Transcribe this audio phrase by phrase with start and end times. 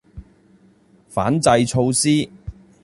[1.09, 2.27] 反制措施